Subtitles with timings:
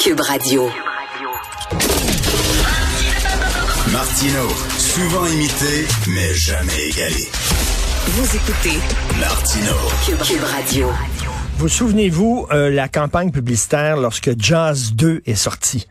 [0.00, 0.68] Cube Radio.
[3.90, 7.28] Martino, souvent imité, mais jamais égalé.
[8.06, 8.78] Vous écoutez
[9.18, 9.72] Martino.
[10.06, 10.86] Cube, Cube Radio.
[11.56, 15.88] Vous souvenez-vous euh, la campagne publicitaire lorsque Jazz 2 est sorti?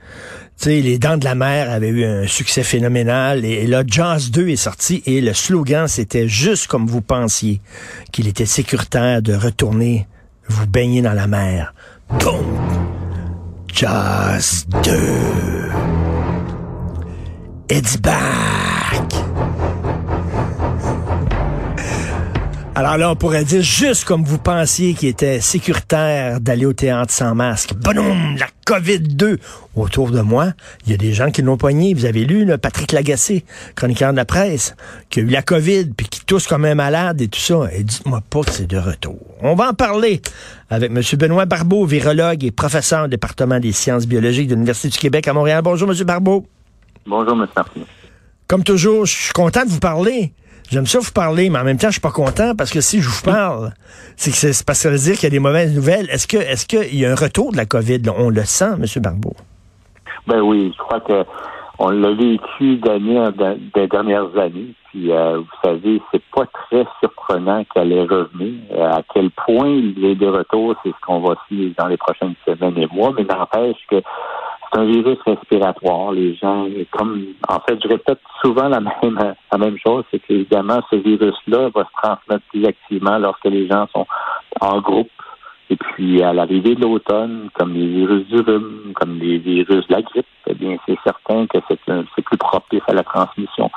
[0.58, 4.32] Tu sais, Les Dents de la Mer avaient eu un succès phénoménal et là, Jazz
[4.32, 7.60] 2 est sorti et le slogan, c'était juste comme vous pensiez
[8.14, 10.08] qu'il était sécuritaire de retourner
[10.48, 11.74] vous baigner dans la mer.
[12.10, 12.97] Boum!
[13.68, 15.72] Jazz 2.
[17.70, 18.67] It's back!
[22.78, 27.12] Alors là, on pourrait dire juste comme vous pensiez qu'il était sécuritaire d'aller au théâtre
[27.12, 27.74] sans masque.
[27.74, 28.38] Boum!
[28.38, 29.40] La COVID-2.
[29.76, 30.52] Autour de moi,
[30.86, 31.96] il y a des gens qui l'ont poigné.
[31.96, 34.76] Vous avez lu, là, Patrick Lagacé, chroniqueur de la presse,
[35.10, 37.62] qui a eu la COVID, puis qui tousse comme un malade et tout ça.
[37.74, 39.18] Et dites-moi pas que c'est de retour.
[39.42, 40.22] On va en parler
[40.70, 41.02] avec M.
[41.18, 45.34] Benoît Barbeau, virologue et professeur au département des sciences biologiques de l'Université du Québec à
[45.34, 45.64] Montréal.
[45.64, 45.98] Bonjour, M.
[46.04, 46.46] Barbeau.
[47.08, 47.48] Bonjour, M.
[47.56, 47.82] Martin.
[48.48, 50.32] Comme toujours, je suis content de vous parler.
[50.70, 53.00] J'aime ça vous parler, mais en même temps, je suis pas content parce que si
[53.02, 53.72] je vous parle,
[54.18, 56.10] c'est que c'est parce que ça veut dire qu'il y a des mauvaises nouvelles.
[56.10, 58.02] Est-ce que est-ce qu'il y a un retour de la COVID?
[58.18, 59.02] On le sent, M.
[59.02, 59.34] Barbeau?
[60.28, 61.24] Ben oui, je crois que
[61.80, 64.74] on l'a vécu des dernières années.
[64.90, 68.60] Puis euh, vous savez, c'est pas très surprenant qu'elle ait revenu.
[68.72, 71.98] Euh, à quel point il est de retour, c'est ce qu'on va suivre dans les
[71.98, 74.02] prochaines semaines et mois, mais n'empêche que
[74.72, 76.12] c'est un virus respiratoire.
[76.12, 80.80] Les gens, comme en fait, je répète souvent la même la même chose, c'est qu'évidemment,
[80.90, 84.06] ce virus-là va se transmettre plus activement lorsque les gens sont
[84.62, 85.10] en groupe.
[85.70, 89.94] Et puis à l'arrivée de l'automne, comme les virus du rhume, comme les virus de
[89.94, 93.70] la grippe, eh bien c'est certain que c'est plus propice à la transmission.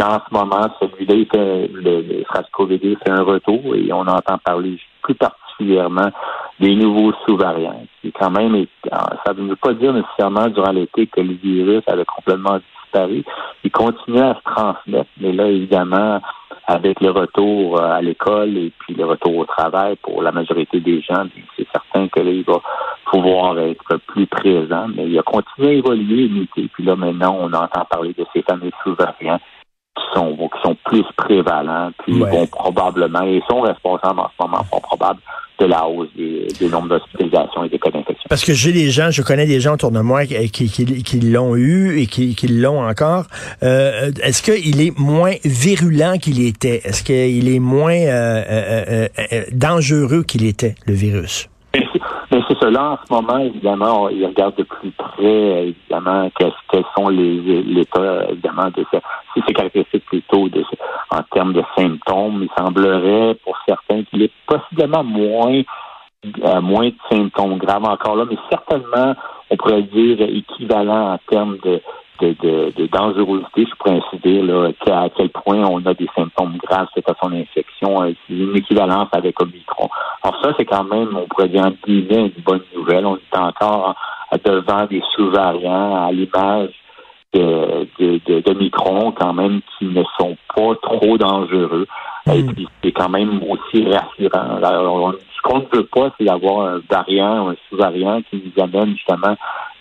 [0.00, 5.16] en ce moment, celui-là, le, le SARS-CoV-2 fait un retour et on entend parler plus
[5.16, 7.84] particulièrement des nouveaux sous-variants.
[8.18, 12.58] Quand même, ça ne veut pas dire nécessairement durant l'été que le virus avait complètement
[12.82, 13.24] disparu.
[13.64, 16.20] Il continue à se transmettre, mais là, évidemment,
[16.66, 20.80] avec le retour euh, à l'école et puis le retour au travail pour la majorité
[20.80, 21.24] des gens,
[21.56, 22.60] c'est certain que là, il va
[23.06, 26.68] pouvoir être plus présent, mais il a continué à évoluer, muter.
[26.72, 29.40] Puis là, maintenant, on entend parler de ces fameux sous-variants
[29.94, 34.64] qui sont, qui sont plus prévalents, puis vont probablement, et sont responsables en ce moment,
[34.70, 35.20] sont probables
[35.58, 38.24] de la hausse des, des nombres d'hospitalisations et des cas d'infection.
[38.28, 41.20] Parce que j'ai des gens, je connais des gens autour de moi qui, qui, qui,
[41.20, 43.26] l'ont eu et qui, qui l'ont encore.
[43.62, 46.80] Euh, Est-ce qu'il est moins virulent qu'il était?
[46.84, 51.48] Est-ce qu'il est moins euh, euh, dangereux qu'il était, le virus?
[52.62, 57.84] Cela, en ce moment, évidemment, il regarde de plus près, évidemment, quels, sont les, les
[58.30, 58.86] évidemment, de
[59.34, 60.62] si c'est caractéristique plutôt de,
[61.10, 62.44] en termes de symptômes.
[62.44, 65.62] Il semblerait, pour certains, qu'il est possiblement moins,
[66.44, 69.16] euh, moins de symptômes graves encore là, mais certainement,
[69.50, 71.80] on pourrait dire équivalent en termes de,
[72.30, 76.56] de, de, dangerosité, je pourrais ainsi dire, là, à quel point on a des symptômes
[76.62, 78.02] graves suite à son infection.
[78.02, 79.88] Euh, une équivalence avec Omicron.
[80.22, 83.06] Alors ça, c'est quand même, on pourrait dire, une bonne nouvelle.
[83.06, 83.94] On est encore
[84.44, 86.70] devant des sous-variants à l'image
[87.34, 91.86] de, de, de, quand même, qui ne sont pas trop dangereux.
[92.32, 92.52] Et hmm.
[92.52, 94.56] puis, c'est quand même aussi rassurant.
[94.62, 98.94] Alors, ce qu'on ne veut pas, c'est d'avoir un variant, un sous-variant qui nous amène
[98.96, 99.36] justement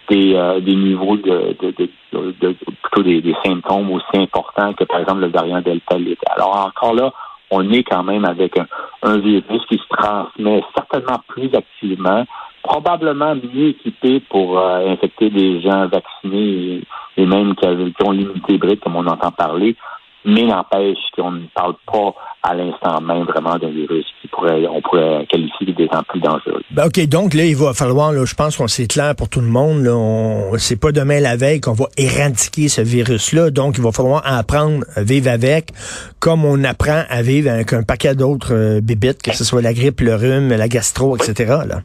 [0.10, 1.72] des, euh, des niveaux de, de,
[2.12, 6.30] de, plutôt des, des, symptômes aussi importants que, par exemple, le variant Delta l'était.
[6.36, 7.14] Alors, encore là,
[7.50, 8.68] on est quand même avec un,
[9.04, 12.26] un virus qui se transmet certainement plus activement,
[12.64, 16.82] probablement mieux équipé pour euh, infecter des gens vaccinés
[17.18, 17.66] et, même qui,
[18.04, 19.76] ont l'immunité hybride, comme on entend parler,
[20.24, 22.14] mais n'empêche qu'on ne parle pas
[22.44, 26.62] à l'instant même vraiment d'un virus qui pourrait, on pourrait qualifier des gens plus dangereux.
[26.72, 29.42] Ben, OK, donc là, il va falloir, là, je pense qu'on c'est clair pour tout
[29.42, 33.78] le monde, là, on, c'est pas demain la veille qu'on va éradiquer ce virus-là, donc
[33.78, 35.72] il va falloir apprendre à vivre avec,
[36.20, 39.74] comme on apprend à vivre avec un paquet d'autres euh, bébites, que ce soit la
[39.74, 41.64] grippe, le rhume, la gastro, etc.
[41.68, 41.82] Là.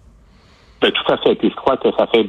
[0.81, 1.35] Ben, tout à fait.
[1.35, 2.27] Puis je crois que ça fait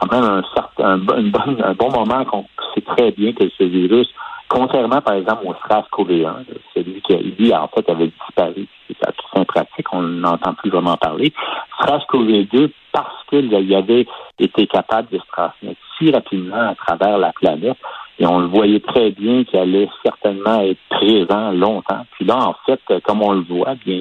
[0.00, 2.44] quand même un, certain, un, un bon moment qu'on
[2.74, 4.08] sait très bien que ce virus,
[4.52, 6.44] contrairement par exemple au SRAS-CoV-1,
[6.74, 11.32] celui qui lui en fait avait disparu, c'est tout pratique, on n'entend plus vraiment parler.
[11.80, 14.06] SRAS-CoV-2, parce qu'il avait
[14.38, 17.78] été capable de se transmettre si rapidement à travers la planète,
[18.22, 22.06] et on le voyait très bien qu'il allait certainement être présent longtemps.
[22.12, 24.00] Puis là, en fait, comme on le voit, bien,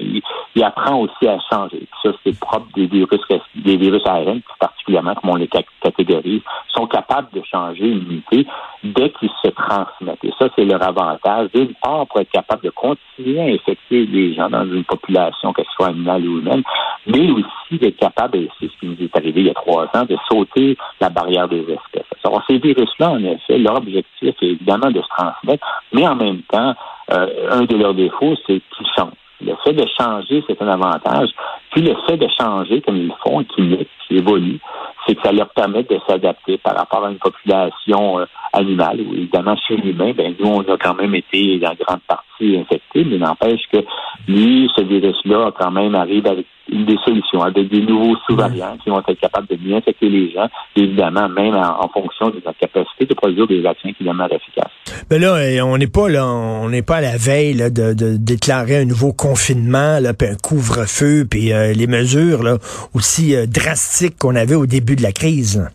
[0.55, 1.79] il, apprend aussi à changer.
[1.79, 3.19] Puis ça, c'est propre des virus,
[3.55, 5.49] des virus ARN, particulièrement comme on les
[5.81, 8.45] catégorise, sont capables de changer l'immunité
[8.83, 10.23] dès qu'ils se transmettent.
[10.23, 14.35] Et ça, c'est leur avantage, d'une part, pour être capable de continuer à infecter les
[14.35, 16.61] gens dans une population, qu'elle soit animale ou humaine,
[17.07, 19.85] mais aussi d'être capable, et c'est ce qui nous est arrivé il y a trois
[19.95, 21.90] ans, de sauter la barrière des espèces.
[22.23, 26.41] Alors, ces virus-là, en effet, leur objectif est évidemment de se transmettre, mais en même
[26.43, 26.75] temps,
[27.11, 29.13] euh, un de leurs défauts, c'est qu'ils changent.
[29.43, 31.29] Le fait de changer, c'est un avantage.
[31.71, 34.59] Puis le fait de changer comme ils font, qui, qui évoluent,
[35.05, 39.01] c'est que ça leur permet de s'adapter par rapport à une population euh, animale.
[39.01, 43.03] Ou évidemment, chez l'humain, ben nous, on a quand même été en grande partie infectés,
[43.03, 43.79] mais n'empêche que
[44.27, 48.99] lui, ce virus-là, quand même arrive avec des solutions, avec des nouveaux sous-variants qui vont
[48.99, 53.13] être capables de bien infecter les gens, évidemment, même en, fonction de notre capacité de
[53.13, 54.71] produire des vaccins qui demeurent efficaces.
[55.09, 58.17] Mais là, eh, on n'est pas là, on n'est pas à la veille de, de,
[58.17, 62.57] déclarer un nouveau confinement, là, puis un couvre-feu, puis euh, les mesures là,
[62.93, 65.69] aussi euh, drastiques qu'on avait au début de la crise.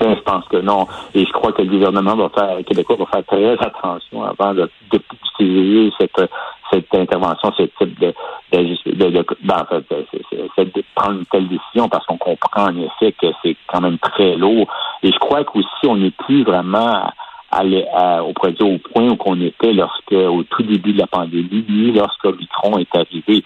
[0.00, 0.86] Je pense que non.
[1.14, 4.54] Et je crois que le gouvernement va faire, le Québécois va faire très attention avant
[4.54, 6.30] de, d'utiliser cette,
[6.72, 8.14] cette intervention, ce type de,
[8.52, 9.66] de, de, de ben,
[10.56, 14.36] de prendre une telle décision parce qu'on comprend en effet que c'est quand même très
[14.36, 14.66] lourd.
[15.02, 17.10] Et je crois qu'aussi on n'est plus vraiment
[17.50, 17.84] aller
[18.22, 18.30] au,
[18.64, 22.78] au point où on était lorsque, au tout début de la pandémie, ni lorsque Omicron
[22.78, 23.44] est arrivé.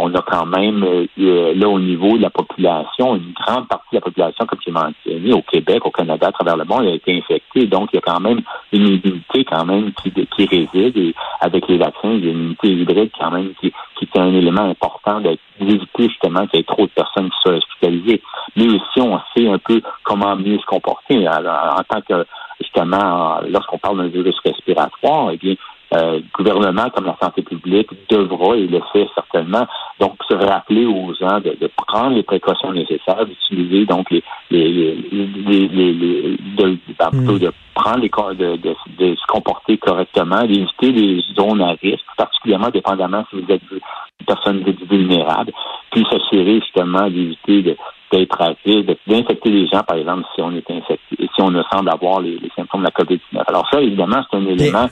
[0.00, 3.96] On a quand même, euh, là, au niveau de la population, une grande partie de
[3.96, 7.16] la population, comme j'ai mentionné, au Québec, au Canada, à travers le monde, a été
[7.16, 7.66] infectée.
[7.66, 8.40] Donc, il y a quand même
[8.72, 10.96] une immunité quand même qui, qui réside.
[10.96, 14.18] Et avec les vaccins, il y a une immunité hybride quand même qui, qui est
[14.18, 18.22] un élément important d'éviter justement qu'il y ait trop de personnes qui soient hospitalisées.
[18.56, 21.26] Mais aussi, on sait un peu comment mieux se comporter.
[21.26, 22.26] Alors, en tant que
[22.60, 25.54] justement, lorsqu'on parle d'un virus respiratoire, eh bien,
[25.94, 29.66] euh, le gouvernement comme la santé publique devra, et le fait certainement,
[30.00, 35.68] donc se rappeler aux gens de, prendre les précautions nécessaires, d'utiliser donc les, les, les,
[35.68, 36.78] les, de,
[37.12, 37.38] hmm.
[37.38, 42.70] de, prendre les de, de, de, se comporter correctement, d'éviter les zones à risque, particulièrement
[42.70, 45.52] dépendamment si vous êtes une personne vulnérable,
[45.92, 47.76] puis s'assurer justement d'éviter de
[48.12, 52.20] d'être rapide, d'infecter les gens, par exemple, si on est infecté, si on semble avoir
[52.20, 53.42] les, symptômes de la COVID-19.
[53.46, 54.86] Alors ça, évidemment, c'est un élément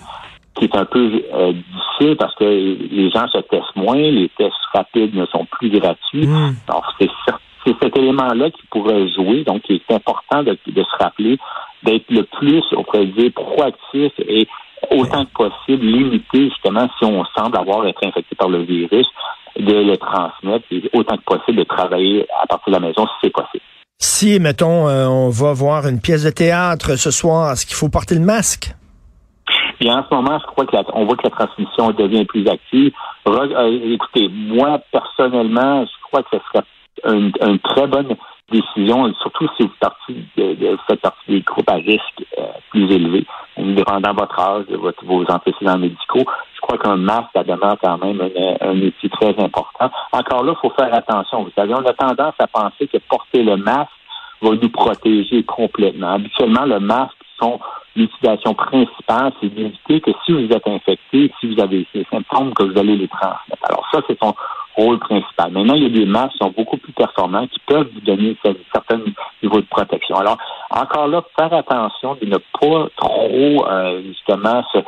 [0.54, 4.54] qui est un peu euh, difficile parce que les gens se testent moins, les tests
[4.72, 6.26] rapides ne sont plus gratuits.
[6.26, 6.54] Hmm.
[6.68, 7.08] Alors, c'est
[7.82, 11.38] cet élément-là qui pourrait jouer, donc il est important de, se rappeler
[11.82, 14.46] d'être le plus, on pourrait dire, proactif et
[14.90, 19.06] autant que possible limiter justement si on semble avoir été infecté par le virus
[19.58, 23.12] de le transmettre et autant que possible de travailler à partir de la maison si
[23.22, 23.64] c'est possible.
[23.98, 27.88] Si, mettons, euh, on va voir une pièce de théâtre ce soir, est-ce qu'il faut
[27.88, 28.74] porter le masque?
[29.84, 32.90] Et en ce moment, je crois que on voit que la transmission devient plus active.
[33.28, 36.64] Euh, écoutez, moi, personnellement, je crois que ce serait
[37.14, 38.16] une, très bonne
[38.50, 39.72] décision, surtout si vous,
[40.86, 43.26] faites partie des groupes à risque euh, plus élevés,
[43.58, 46.24] dépendant votre âge, de votre, vos antécédents médicaux.
[46.54, 49.90] Je crois qu'un masque, ça demeure quand même un, un outil très important.
[50.12, 51.42] Encore là, il faut faire attention.
[51.42, 53.90] Vous savez, on a tendance à penser que porter le masque
[54.40, 56.14] va nous protéger complètement.
[56.14, 57.58] Habituellement, le masque, son
[57.96, 62.64] l'utilisation principale, c'est d'éviter que si vous êtes infecté, si vous avez ces symptômes, que
[62.64, 63.64] vous allez les transmettre.
[63.64, 64.34] Alors ça, c'est son
[64.76, 65.52] rôle principal.
[65.52, 68.36] Maintenant, il y a des masques qui sont beaucoup plus performants, qui peuvent vous donner
[68.44, 68.98] un certain
[69.42, 70.16] niveau de protection.
[70.16, 70.38] Alors,
[70.70, 74.78] encore là, faire attention de ne pas trop, euh, justement, se,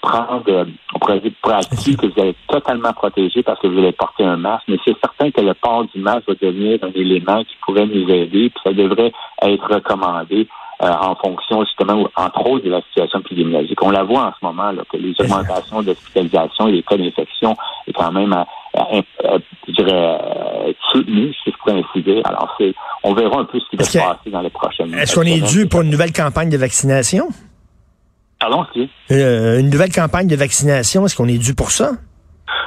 [0.00, 0.64] prendre, euh,
[0.94, 4.64] on pourrait dire, que vous allez totalement protégé parce que vous allez porter un masque,
[4.68, 8.08] mais c'est certain que le port du masque va devenir un élément qui pourrait nous
[8.08, 9.12] aider, puis ça devrait
[9.42, 10.48] être recommandé
[10.80, 13.82] en fonction justement, entre autres, de la situation épidémiologique.
[13.82, 17.56] On la voit en ce moment, là, que les augmentations d'hospitalisation et les cas d'infection
[17.86, 22.22] est quand même, euh, euh, je dirais, soutenues, si je pourrais ainsi dire.
[22.24, 25.14] Alors, c'est, on verra un peu ce qui va se passer dans les prochaines Est-ce
[25.14, 27.28] qu'on est dû pour une nouvelle campagne de vaccination?
[28.38, 28.88] Pardon, si?
[29.10, 31.90] une nouvelle campagne de vaccination, est-ce qu'on est dû pour ça?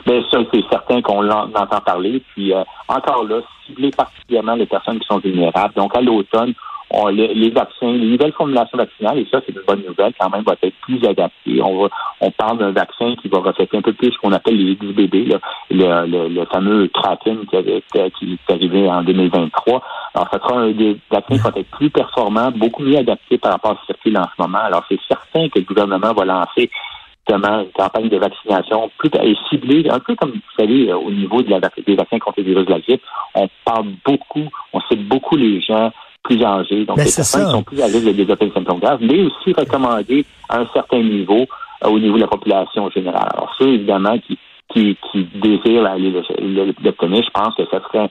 [0.06, 2.22] Bien, ça, c'est certain qu'on entend parler.
[2.36, 2.54] Puis,
[2.88, 5.74] encore là, cibler particulièrement les personnes qui sont vulnérables.
[5.74, 6.54] Donc, à l'automne,
[7.12, 10.56] les, vaccins, les nouvelles formulations vaccinales, et ça, c'est une bonne nouvelle, quand même, va
[10.62, 11.62] être plus adaptées.
[11.62, 11.90] On va,
[12.22, 15.28] on parle d'un vaccin qui va refléter un peu plus ce qu'on appelle les XBB,
[15.30, 15.40] là,
[15.72, 19.82] le, le, fameux Kraken qui, avait, qui est arrivé en 2023.
[20.14, 23.54] Alors, ça sera un des vaccins qui vont être plus performants, beaucoup mieux adaptés par
[23.54, 24.60] rapport à ce qui en ce moment.
[24.60, 26.70] Alors, c'est certain que le gouvernement va lancer
[27.26, 29.10] justement une campagne de vaccination plus
[29.50, 32.80] ciblée, un peu comme vous savez au niveau des vaccins contre le virus de la
[32.80, 33.02] grippe.
[33.34, 35.92] On parle beaucoup, on sait beaucoup les gens
[36.24, 36.86] plus âgés.
[36.86, 39.54] Donc, ben, les personnes sont plus à l'aise de développer des symptômes graves, mais aussi
[39.56, 41.46] recommandé à un certain niveau
[41.84, 43.30] euh, au niveau de la population générale.
[43.34, 44.38] Alors, ceux, évidemment, qui,
[44.70, 46.12] qui, qui désirent aller
[46.84, 48.10] l'obtenir, je pense que ça serait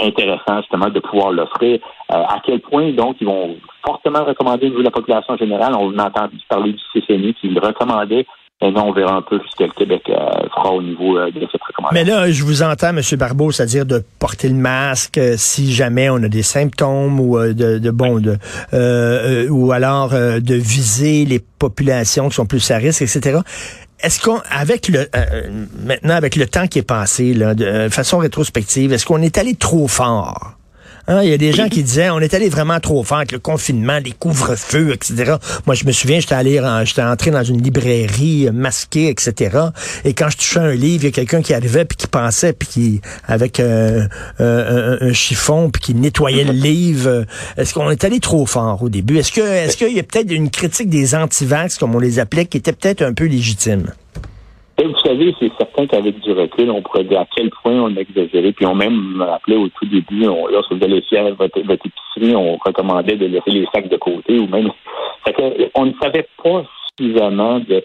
[0.00, 1.78] intéressant justement de pouvoir l'offrir.
[2.08, 3.54] à quel point donc ils vont
[3.86, 5.74] fortement recommander au niveau de la population générale?
[5.78, 8.26] On a entendu parler du CCNI qui le recommandait
[8.62, 10.14] Maintenant, on verra un peu ce que le Québec euh,
[10.54, 11.92] fera au niveau euh, de cette recommandation.
[11.92, 13.00] Mais là, je vous entends, M.
[13.18, 17.78] Barbeau, c'est-à-dire de porter le masque euh, si jamais on a des symptômes ou de,
[17.78, 18.38] de bon de
[19.50, 23.40] ou alors de viser les populations qui sont plus à risque, etc.
[24.00, 25.08] Est-ce qu'on, avec le
[25.84, 29.54] maintenant avec le temps qui est passé, là, de façon rétrospective, est-ce qu'on est allé
[29.54, 30.54] trop fort?
[31.06, 33.32] Hein, il y a des gens qui disaient, on est allé vraiment trop fort avec
[33.32, 35.34] le confinement, les couvre-feux, etc.
[35.66, 39.58] Moi, je me souviens, j'étais allé, j'étais entré dans une librairie masquée, etc.
[40.04, 42.54] Et quand je touchais un livre, il y a quelqu'un qui arrivait puis qui pensait
[42.54, 44.06] puis qui, avec euh,
[44.40, 47.26] euh, un, chiffon puis qui nettoyait le livre.
[47.56, 49.18] Est-ce qu'on est allé trop fort au début?
[49.18, 52.46] Est-ce que, est-ce qu'il y a peut-être une critique des antivax, comme on les appelait,
[52.46, 53.92] qui était peut-être un peu légitime?
[54.76, 58.00] Vous savez, c'est certain qu'avec du recul, on pourrait dire à quel point on a
[58.00, 58.52] exagéré.
[58.52, 62.34] Puis on même me rappelait au tout début, on, lorsque vous allez faire votre, épicerie,
[62.34, 64.70] on recommandait de laisser les sacs de côté ou même.
[65.74, 66.64] on ne savait pas
[66.98, 67.84] suffisamment de,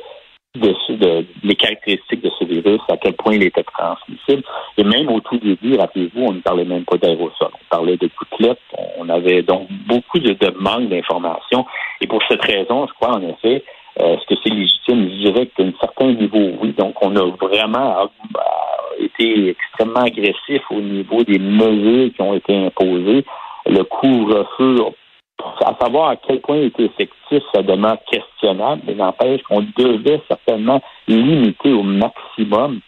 [0.55, 4.43] de, de, les caractéristiques de ce virus, à quel point il était transmissible.
[4.77, 7.51] Et même au tout début, rappelez-vous, on ne parlait même pas d'aérosol.
[7.53, 8.60] On parlait de gouttelettes.
[8.98, 11.65] On avait donc beaucoup de, de manque d'informations.
[12.01, 13.63] Et pour cette raison, je crois en effet,
[14.01, 15.08] euh, est-ce que c'est légitime?
[15.29, 16.74] Dirais qu'à un certain niveau, oui.
[16.75, 18.05] Donc, on a vraiment euh,
[19.00, 23.24] été extrêmement agressif au niveau des mesures qui ont été imposées.
[23.67, 24.77] Le couvre-feu,
[25.63, 30.21] à savoir à quel point il était effectif, ça demeure questionnable, mais n'empêche qu'on devait
[30.27, 32.79] certainement limiter au maximum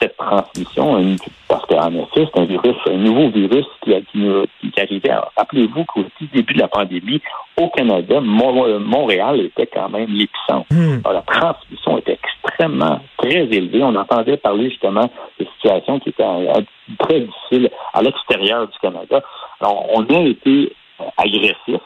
[0.00, 1.16] cette transmission,
[1.48, 5.14] parce qu'en effet, c'est un virus, un nouveau virus qui, qui, qui arrivait.
[5.36, 7.20] Rappelez-vous qu'au début de la pandémie,
[7.56, 10.66] au Canada, Montréal était quand même l'épicentre.
[10.70, 11.00] Hmm.
[11.04, 13.82] La transmission était extrêmement très élevée.
[13.82, 16.62] On entendait parler justement de situations qui étaient euh,
[17.00, 19.20] très difficiles à l'extérieur du Canada.
[19.60, 21.80] Alors, on a été euh, agressif.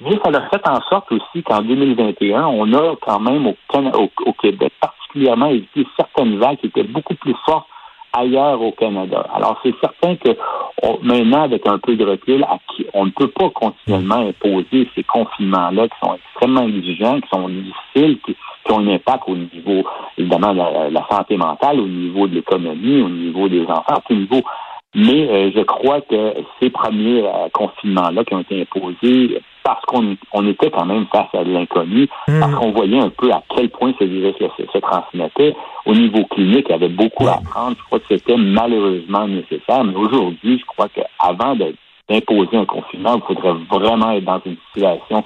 [0.00, 4.10] Mais ça a fait en sorte aussi qu'en 2021, on a quand même au, au,
[4.26, 4.72] au Québec
[5.08, 7.66] particulièrement éviter certaines vagues qui étaient beaucoup plus fortes
[8.12, 9.26] ailleurs au Canada.
[9.34, 10.36] Alors, c'est certain que
[11.02, 12.44] maintenant, avec un peu de recul,
[12.94, 18.18] on ne peut pas continuellement imposer ces confinements-là qui sont extrêmement exigeants, qui sont difficiles,
[18.24, 18.36] qui,
[18.70, 19.82] ont un impact au niveau,
[20.18, 24.14] évidemment, de la, santé mentale, au niveau de l'économie, au niveau des enfants, à tout
[24.14, 24.42] niveau.
[24.94, 30.16] Mais euh, je crois que ces premiers euh, confinements-là qui ont été imposés parce qu'on
[30.32, 32.40] on était quand même face à l'inconnu, hmm.
[32.40, 35.54] parce qu'on voyait un peu à quel point ce virus se, transmettait.
[35.84, 37.76] Au niveau clinique, il y avait beaucoup à apprendre.
[37.78, 39.84] Je crois que c'était malheureusement nécessaire.
[39.84, 45.22] Mais aujourd'hui, je crois qu'avant d'imposer un confinement, il faudrait vraiment être dans une situation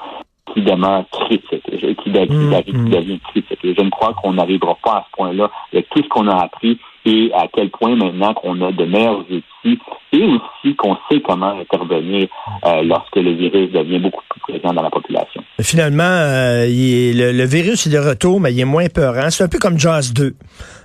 [0.52, 2.62] qui demeure critique, qui, qui, hmm.
[2.64, 3.58] qui devient critique.
[3.62, 6.34] Et je ne crois qu'on n'arrivera pas à ce point-là avec tout ce qu'on a
[6.34, 9.78] appris et à quel point maintenant qu'on a de meilleurs outils
[10.12, 12.28] et aussi qu'on sait comment intervenir
[12.64, 15.42] euh, lorsque le virus devient beaucoup plus présent dans la population.
[15.60, 19.30] Finalement, euh, le, virus est de retour, mais il est moins peurant.
[19.30, 20.34] C'est un peu comme Jazz 2.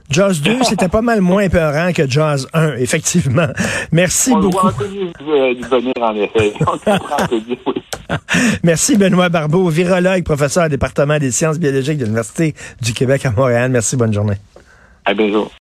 [0.09, 3.47] Jazz 2, c'était pas mal moins peurant que Jazz 1, effectivement.
[3.91, 4.67] Merci On beaucoup.
[4.67, 6.53] venir, en effet.
[8.63, 13.31] Merci Benoît Barbeau, virologue, professeur au département des sciences biologiques de l'Université du Québec à
[13.31, 13.69] Montréal.
[13.69, 14.37] Merci, bonne journée.
[15.05, 15.49] À bientôt.